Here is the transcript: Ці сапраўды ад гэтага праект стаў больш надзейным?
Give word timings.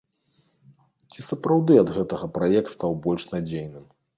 Ці 1.11 1.19
сапраўды 1.27 1.77
ад 1.83 1.91
гэтага 1.99 2.33
праект 2.39 2.75
стаў 2.79 2.99
больш 3.05 3.31
надзейным? 3.37 3.85